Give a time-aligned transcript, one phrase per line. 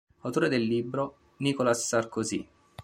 [0.23, 2.49] Autore del libro "Nicolas Sarkozy.